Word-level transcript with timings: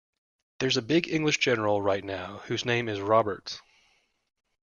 There's 0.57 0.77
a 0.77 0.81
big 0.81 1.07
English 1.13 1.37
general 1.37 1.79
right 1.79 2.03
now 2.03 2.39
whose 2.45 2.65
name 2.65 2.89
is 2.89 2.99
Roberts. 2.99 3.61